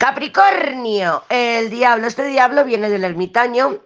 Capricornio, 0.00 1.24
el 1.28 1.68
diablo. 1.68 2.06
Este 2.06 2.24
diablo 2.24 2.64
viene 2.64 2.88
del 2.88 3.04
ermitaño 3.04 3.80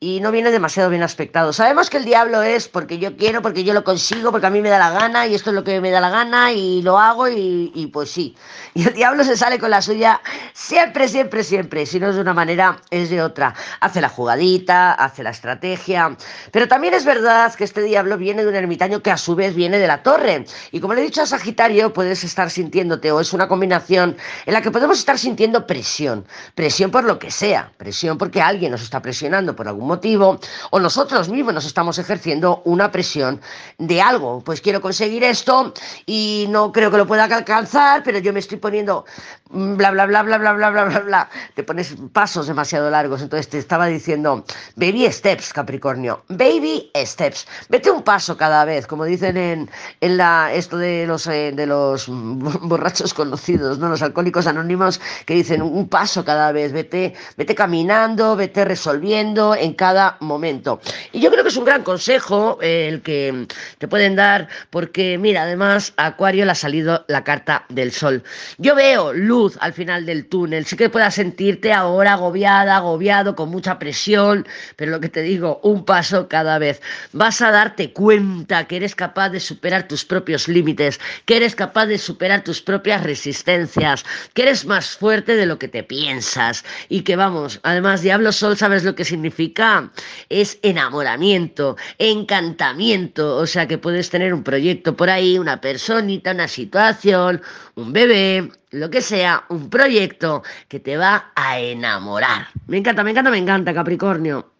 y 0.00 0.20
no 0.20 0.30
viene 0.30 0.52
demasiado 0.52 0.90
bien 0.90 1.02
aspectado. 1.02 1.52
Sabemos 1.52 1.90
que 1.90 1.96
el 1.96 2.04
diablo 2.04 2.42
es 2.44 2.68
porque 2.68 2.98
yo 2.98 3.16
quiero, 3.16 3.42
porque 3.42 3.64
yo 3.64 3.74
lo 3.74 3.82
consigo, 3.82 4.30
porque 4.30 4.46
a 4.46 4.50
mí 4.50 4.60
me 4.60 4.68
da 4.68 4.78
la 4.78 4.90
gana 4.90 5.26
y 5.26 5.34
esto 5.34 5.50
es 5.50 5.56
lo 5.56 5.64
que 5.64 5.80
me 5.80 5.90
da 5.90 6.00
la 6.00 6.10
gana 6.10 6.52
y 6.52 6.82
lo 6.82 6.98
hago 6.98 7.28
y, 7.28 7.90
pues 7.92 8.10
sí. 8.12 8.36
Y 8.74 8.86
el 8.86 8.94
diablo 8.94 9.24
se 9.24 9.36
sale 9.36 9.58
con 9.58 9.70
la 9.70 9.82
suya 9.82 10.20
siempre, 10.54 11.08
siempre, 11.08 11.42
siempre. 11.42 11.84
Si 11.84 11.98
no 11.98 12.10
es 12.10 12.14
de 12.14 12.20
una 12.20 12.32
manera, 12.32 12.80
es 12.90 13.10
de 13.10 13.20
otra. 13.20 13.54
Hace 13.80 14.00
la 14.00 14.08
jugadita, 14.08 14.92
hace 14.92 15.24
la 15.24 15.30
estrategia. 15.30 16.16
Pero 16.52 16.68
también 16.68 16.94
es 16.94 17.04
verdad 17.04 17.52
que 17.54 17.64
este 17.64 17.82
diablo 17.82 18.16
viene 18.18 18.44
de 18.44 18.50
un 18.50 18.54
ermitaño 18.54 19.02
que 19.02 19.10
a 19.10 19.16
su 19.16 19.34
vez 19.34 19.56
viene 19.56 19.78
de 19.78 19.88
la 19.88 20.04
torre. 20.04 20.44
Y 20.70 20.78
como 20.78 20.94
le 20.94 21.00
he 21.00 21.04
dicho 21.04 21.22
a 21.22 21.26
Sagitario, 21.26 21.92
puedes 21.92 22.22
estar 22.22 22.50
sintiéndote 22.50 23.10
o 23.10 23.18
es 23.18 23.32
una 23.32 23.48
combinación 23.48 24.16
en 24.46 24.54
la 24.54 24.62
que 24.62 24.70
podemos 24.70 25.00
estar 25.00 25.18
sintiendo 25.18 25.66
presión. 25.66 26.24
Presión 26.54 26.92
por 26.92 27.02
lo 27.02 27.18
que 27.18 27.32
sea. 27.32 27.72
Presión 27.78 28.16
porque 28.16 28.40
alguien 28.40 28.70
nos 28.70 28.82
está 28.82 29.02
presionando 29.02 29.56
por 29.56 29.66
algún 29.66 29.87
motivo, 29.88 30.38
o 30.70 30.78
nosotros 30.78 31.28
mismos 31.28 31.54
nos 31.54 31.66
estamos 31.66 31.98
ejerciendo 31.98 32.62
una 32.64 32.92
presión 32.92 33.40
de 33.78 34.00
algo. 34.00 34.42
Pues 34.44 34.60
quiero 34.60 34.80
conseguir 34.80 35.24
esto 35.24 35.72
y 36.06 36.46
no 36.50 36.70
creo 36.70 36.90
que 36.90 36.98
lo 36.98 37.06
pueda 37.06 37.24
alcanzar, 37.24 38.02
pero 38.04 38.18
yo 38.18 38.32
me 38.32 38.38
estoy 38.38 38.58
poniendo 38.58 39.04
bla, 39.50 39.90
bla, 39.90 40.06
bla, 40.06 40.22
bla, 40.22 40.38
bla, 40.38 40.52
bla, 40.52 40.70
bla, 40.70 40.84
bla, 40.84 41.00
bla. 41.00 41.30
Te 41.54 41.62
pones 41.62 41.94
pasos 42.12 42.46
demasiado 42.46 42.90
largos. 42.90 43.22
Entonces 43.22 43.48
te 43.48 43.58
estaba 43.58 43.86
diciendo, 43.86 44.44
baby 44.76 45.10
steps, 45.10 45.52
Capricornio, 45.52 46.24
baby 46.28 46.90
steps. 46.94 47.46
Vete 47.68 47.90
un 47.90 48.02
paso 48.02 48.36
cada 48.36 48.64
vez, 48.64 48.86
como 48.86 49.04
dicen 49.04 49.36
en, 49.36 49.70
en 50.00 50.16
la, 50.16 50.52
esto 50.52 50.76
de 50.76 51.06
los, 51.06 51.24
de 51.24 51.66
los 51.66 52.06
borrachos 52.08 53.14
conocidos, 53.14 53.78
¿no? 53.78 53.88
Los 53.88 54.02
alcohólicos 54.02 54.46
anónimos 54.46 55.00
que 55.26 55.34
dicen 55.34 55.62
un 55.62 55.88
paso 55.88 56.24
cada 56.24 56.52
vez. 56.52 56.72
Vete, 56.72 57.14
vete 57.36 57.54
caminando, 57.54 58.36
vete 58.36 58.64
resolviendo 58.64 59.54
en 59.54 59.74
cada 59.74 60.16
momento. 60.20 60.80
Y 61.12 61.20
yo 61.20 61.30
creo 61.30 61.42
que 61.42 61.50
es 61.50 61.56
un 61.56 61.64
gran 61.64 61.82
consejo 61.82 62.58
eh, 62.60 62.88
el 62.88 63.02
que 63.02 63.46
te 63.78 63.88
pueden 63.88 64.16
dar, 64.16 64.48
porque 64.70 65.18
mira, 65.18 65.42
además 65.42 65.92
a 65.96 66.06
Acuario 66.06 66.44
le 66.44 66.52
ha 66.52 66.54
salido 66.54 67.04
la 67.08 67.24
carta 67.24 67.64
del 67.68 67.92
sol. 67.92 68.22
Yo 68.58 68.74
veo 68.74 69.12
al 69.60 69.72
final 69.72 70.04
del 70.06 70.26
túnel, 70.26 70.66
sí 70.66 70.76
que 70.76 70.90
puedas 70.90 71.14
sentirte 71.14 71.72
ahora 71.72 72.14
agobiada, 72.14 72.76
agobiado, 72.76 73.34
con 73.36 73.50
mucha 73.50 73.78
presión, 73.78 74.46
pero 74.76 74.90
lo 74.90 75.00
que 75.00 75.08
te 75.08 75.22
digo, 75.22 75.60
un 75.62 75.84
paso 75.84 76.28
cada 76.28 76.58
vez. 76.58 76.80
Vas 77.12 77.40
a 77.40 77.50
darte 77.50 77.92
cuenta 77.92 78.66
que 78.66 78.76
eres 78.76 78.94
capaz 78.94 79.30
de 79.30 79.40
superar 79.40 79.86
tus 79.86 80.04
propios 80.04 80.48
límites, 80.48 81.00
que 81.24 81.36
eres 81.36 81.54
capaz 81.54 81.86
de 81.86 81.98
superar 81.98 82.42
tus 82.42 82.60
propias 82.60 83.02
resistencias, 83.02 84.04
que 84.34 84.42
eres 84.42 84.64
más 84.64 84.96
fuerte 84.96 85.36
de 85.36 85.46
lo 85.46 85.58
que 85.58 85.68
te 85.68 85.82
piensas 85.82 86.64
y 86.88 87.02
que 87.02 87.16
vamos, 87.16 87.60
además 87.62 88.02
Diablo 88.02 88.32
Sol, 88.32 88.56
¿sabes 88.56 88.84
lo 88.84 88.94
que 88.94 89.04
significa? 89.04 89.90
es 90.28 90.58
enamoramiento, 90.62 91.76
encantamiento, 91.98 93.36
o 93.36 93.46
sea 93.46 93.66
que 93.66 93.78
puedes 93.78 94.10
tener 94.10 94.34
un 94.34 94.42
proyecto 94.42 94.96
por 94.96 95.10
ahí, 95.10 95.38
una 95.38 95.60
personita, 95.60 96.32
una 96.32 96.48
situación, 96.48 97.40
un 97.74 97.92
bebé, 97.92 98.50
lo 98.70 98.90
que 98.90 99.00
sea, 99.00 99.44
un 99.48 99.70
proyecto 99.70 100.42
que 100.68 100.80
te 100.80 100.96
va 100.96 101.32
a 101.34 101.58
enamorar. 101.58 102.48
Me 102.66 102.78
encanta, 102.78 103.02
me 103.04 103.10
encanta, 103.10 103.30
me 103.30 103.38
encanta, 103.38 103.74
Capricornio. 103.74 104.57